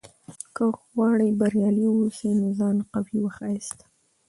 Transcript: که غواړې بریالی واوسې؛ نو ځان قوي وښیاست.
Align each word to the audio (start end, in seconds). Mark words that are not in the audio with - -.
که 0.55 0.65
غواړې 0.91 1.29
بریالی 1.39 1.85
واوسې؛ 1.89 2.29
نو 2.39 2.47
ځان 2.59 2.77
قوي 2.91 3.17
وښیاست. 3.21 3.77